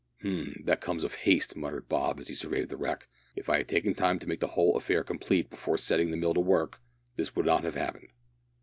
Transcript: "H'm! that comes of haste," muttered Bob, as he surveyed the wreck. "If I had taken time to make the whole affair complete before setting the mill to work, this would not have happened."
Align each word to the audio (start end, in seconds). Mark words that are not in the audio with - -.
"H'm! 0.21 0.63
that 0.65 0.81
comes 0.81 1.03
of 1.03 1.13
haste," 1.13 1.55
muttered 1.55 1.87
Bob, 1.87 2.17
as 2.19 2.27
he 2.27 2.33
surveyed 2.33 2.69
the 2.69 2.75
wreck. 2.75 3.07
"If 3.35 3.49
I 3.49 3.57
had 3.57 3.67
taken 3.67 3.93
time 3.93 4.17
to 4.17 4.27
make 4.27 4.39
the 4.39 4.47
whole 4.57 4.75
affair 4.75 5.03
complete 5.03 5.51
before 5.51 5.77
setting 5.77 6.09
the 6.09 6.17
mill 6.17 6.33
to 6.33 6.39
work, 6.39 6.79
this 7.17 7.35
would 7.35 7.45
not 7.45 7.63
have 7.65 7.75
happened." 7.75 8.07